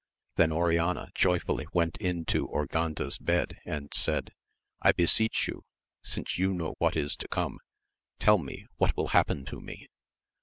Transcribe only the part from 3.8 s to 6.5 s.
said, I beseech you, since